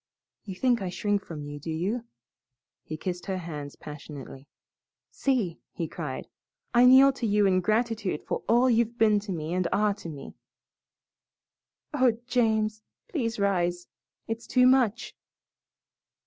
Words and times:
You 0.45 0.55
think 0.55 0.81
I 0.81 0.89
shrink 0.89 1.23
from 1.23 1.43
you, 1.43 1.59
do 1.59 1.69
you?" 1.69 1.93
and 1.97 2.03
he 2.81 2.97
kissed 2.97 3.27
her 3.27 3.37
hands 3.37 3.75
passionately. 3.75 4.47
"See," 5.11 5.59
he 5.73 5.87
cried, 5.87 6.27
"I 6.73 6.85
kneel 6.87 7.11
to 7.13 7.27
you 7.27 7.45
in 7.45 7.61
gratitude 7.61 8.23
for 8.25 8.41
all 8.49 8.67
you've 8.67 8.97
been 8.97 9.19
to 9.19 9.31
me 9.31 9.53
and 9.53 9.67
are 9.71 9.93
to 9.93 10.09
me." 10.09 10.33
"Oh, 11.93 12.17
James! 12.25 12.81
Please 13.09 13.37
rise. 13.37 13.85
It's 14.27 14.47
too 14.47 14.65
much." 14.65 15.15